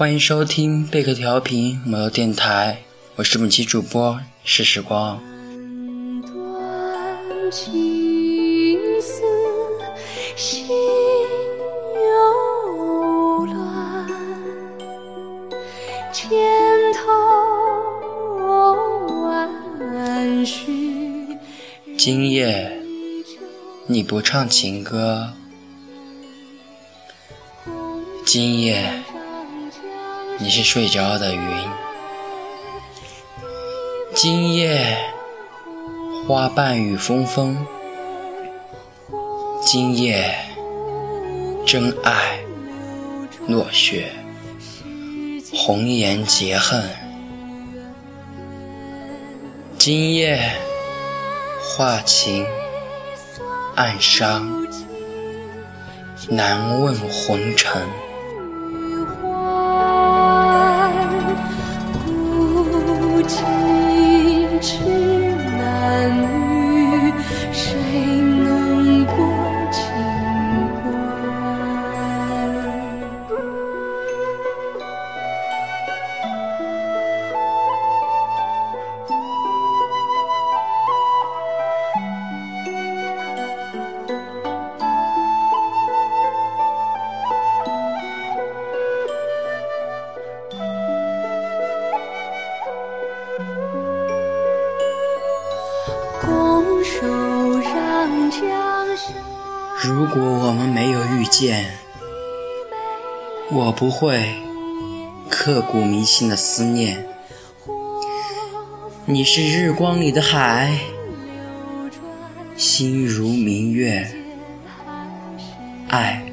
[0.00, 2.78] 欢迎收听贝壳调频某游电台，
[3.16, 5.20] 我是本期主播是时光。
[6.22, 9.20] 断情丝
[10.36, 10.66] 心
[12.08, 14.08] 又乱，
[16.14, 16.30] 千
[16.94, 17.02] 头
[19.26, 21.36] 万绪。
[21.98, 22.72] 今夜
[23.86, 25.30] 你不唱情歌，
[28.24, 28.90] 今夜
[30.42, 31.68] 你是睡着的云，
[34.14, 34.96] 今夜
[36.26, 37.66] 花瓣雨纷纷，
[39.60, 40.34] 今夜
[41.66, 42.40] 真爱
[43.46, 44.10] 落雪，
[45.52, 46.88] 红颜结恨，
[49.76, 50.40] 今夜
[51.76, 52.46] 画情
[53.76, 54.66] 暗伤，
[56.30, 57.86] 难问红尘。
[101.20, 101.66] 遇见，
[103.52, 104.24] 我不会
[105.28, 107.06] 刻骨铭心的思念。
[109.04, 110.78] 你是日光里的海，
[112.56, 114.10] 心如明月，
[115.88, 116.24] 爱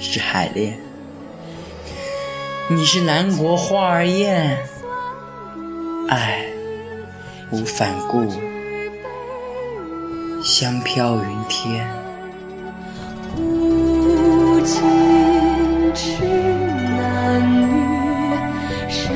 [0.00, 0.76] 是海恋。
[2.70, 4.58] 你是南国花儿艳，
[6.08, 6.44] 爱
[7.52, 8.28] 无反顾，
[10.42, 11.88] 香飘云天。
[14.64, 14.80] 今
[15.92, 17.66] 世男女
[18.88, 19.12] 谁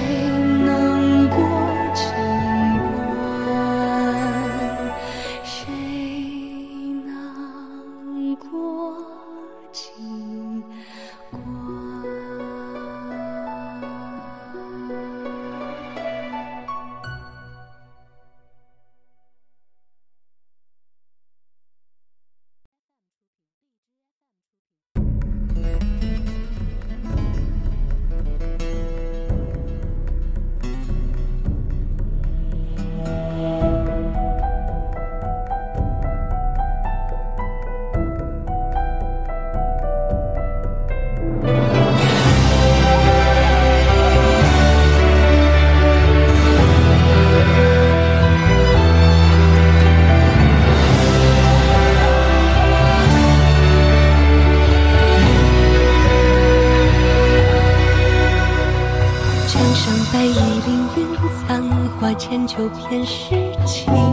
[0.65, 1.37] 能过
[1.95, 2.05] 情
[3.47, 3.55] 关？
[5.45, 5.55] 谁
[7.05, 8.45] 能过
[62.19, 63.35] 千秋偏是
[63.67, 64.06] 情。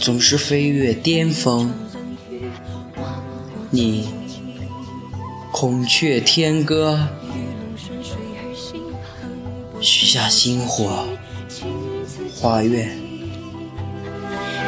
[0.00, 1.72] 总是飞越巅峰。
[3.70, 4.08] 你
[5.50, 6.98] 孔雀天歌，
[9.80, 11.06] 许下星火
[12.34, 12.88] 花月。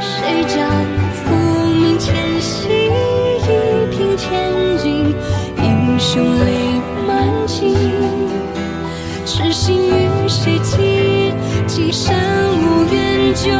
[0.00, 0.68] 谁将
[1.14, 1.34] 浮
[1.74, 3.46] 名前夕一
[3.96, 4.28] 平千
[4.78, 5.14] 金？
[5.62, 7.74] 英雄泪满襟，
[9.24, 11.32] 痴心与谁寄？
[11.66, 12.14] 寄身
[12.60, 13.50] 无缘救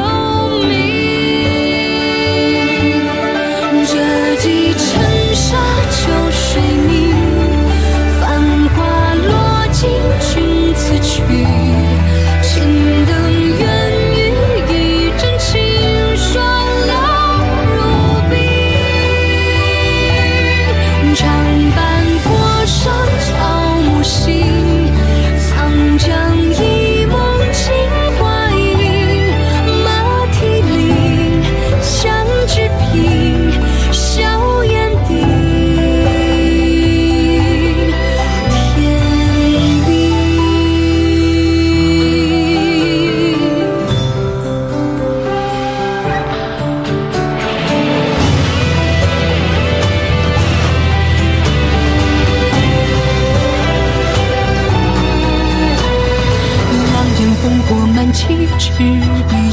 [58.77, 58.83] 事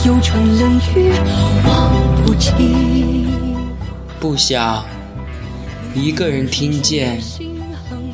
[0.05, 0.13] 又，
[1.65, 1.71] 望
[2.25, 2.33] 不。
[4.19, 4.83] 不想
[5.93, 7.21] 一个人听见，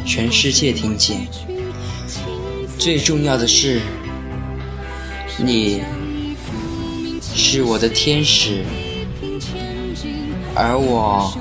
[0.05, 1.27] 全世界听见。
[2.77, 3.81] 最重要的是，
[5.37, 5.81] 你
[7.33, 8.63] 是我的天使，
[10.53, 11.33] 而我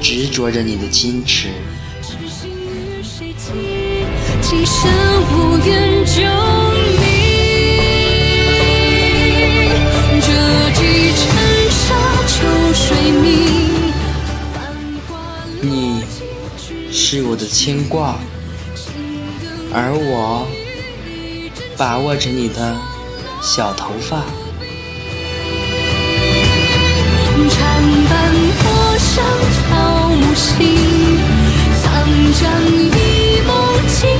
[0.00, 1.48] 执着着你的矜持。
[4.42, 4.90] 今生
[5.32, 6.73] 无缘就。
[17.14, 18.16] 是我的牵挂，
[19.72, 20.44] 而我
[21.76, 22.76] 把握着你的
[23.40, 24.24] 小头发。
[27.48, 28.34] 缠斑
[28.64, 29.24] 陌上
[29.54, 30.58] 草木新，
[31.84, 31.86] 藏
[32.34, 33.54] 将一梦
[33.86, 34.10] 惊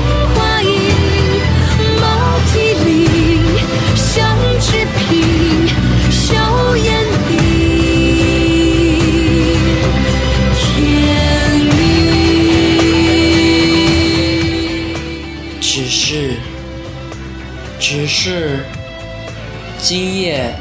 [19.87, 20.51] 今夜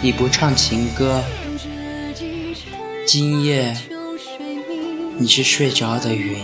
[0.00, 1.20] 你不唱情歌，
[3.04, 3.76] 今夜
[5.18, 6.36] 你是睡着的云，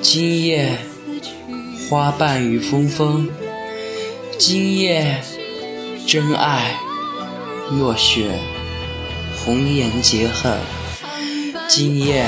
[0.00, 0.78] 今夜
[1.90, 3.28] 花瓣雨纷纷，
[4.38, 5.20] 今夜
[6.06, 6.74] 真爱
[7.70, 8.30] 若雪，
[9.44, 10.58] 红颜结恨，
[11.68, 12.26] 今夜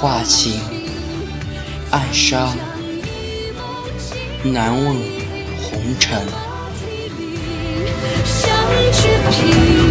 [0.00, 0.60] 化情
[1.92, 2.52] 暗伤，
[4.42, 4.96] 难问
[5.62, 6.20] 红尘。
[9.10, 9.87] your.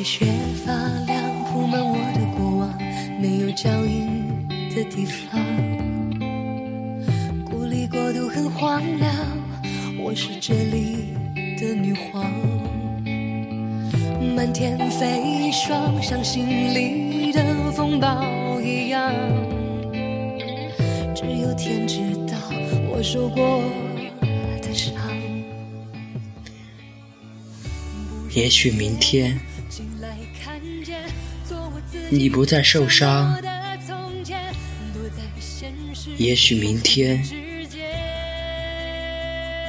[0.00, 0.24] 白雪
[0.64, 0.72] 发
[1.04, 2.74] 亮，铺满我的过往，
[3.20, 5.38] 没有脚印的地方。
[7.44, 9.14] 孤立过度很荒凉，
[9.98, 11.12] 我是这里
[11.58, 12.24] 的女皇。
[14.34, 19.12] 漫天飞霜，像心里的风暴一样。
[21.14, 22.38] 只有天知道
[22.88, 23.62] 我受过
[24.62, 24.94] 的伤。
[28.34, 29.38] 也许明天
[32.12, 33.40] 你不再受伤，
[36.16, 37.24] 也许明天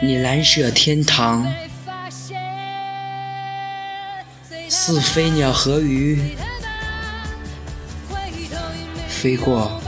[0.02, 1.46] 你蓝舍天堂，
[4.68, 6.20] 似飞鸟和鱼
[9.08, 9.80] 飞过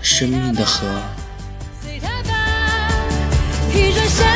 [0.00, 0.88] 生命的河。
[1.82, 2.32] 随他吧，
[3.74, 4.26] 一转身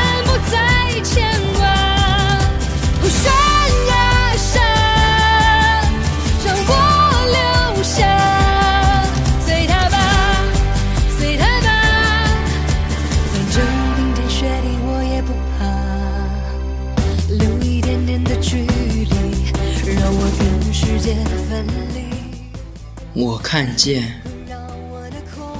[23.15, 24.21] 我看见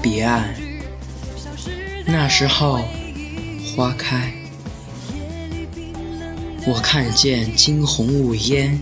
[0.01, 0.53] 彼岸，
[2.05, 2.83] 那时候
[3.73, 4.33] 花开。
[6.67, 8.77] 我看见惊鸿舞烟，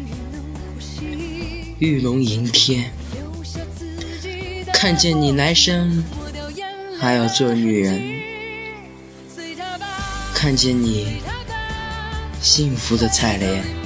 [1.78, 2.92] 玉龙迎天。
[4.74, 6.04] 看见你来生，
[7.00, 8.02] 还要做女人，
[10.34, 11.22] 看见你，
[12.42, 13.83] 幸福的彩莲。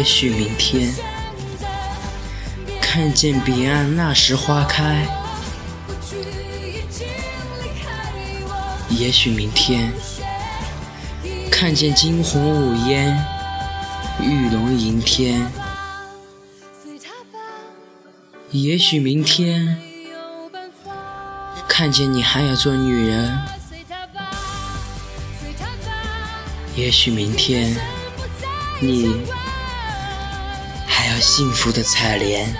[0.00, 0.94] 也许明天
[2.80, 5.06] 看见彼岸那时花开，
[8.88, 9.92] 也许明天
[11.50, 13.14] 看见惊鸿舞烟，
[14.22, 15.46] 玉龙迎天。
[18.52, 19.76] 也许明天
[21.68, 23.38] 看见你还要做女人。
[26.74, 27.76] 也许明天
[28.80, 29.14] 你
[31.20, 32.52] 幸福的采莲。